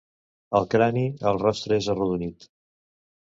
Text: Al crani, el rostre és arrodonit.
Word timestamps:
Al 0.59 0.63
crani, 0.73 1.03
el 1.31 1.37
rostre 1.43 1.79
és 1.83 1.89
arrodonit. 1.95 2.49